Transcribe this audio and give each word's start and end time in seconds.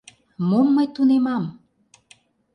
—Мом 0.49 0.67
мый 0.75 0.87
тунемам?.. 0.95 1.43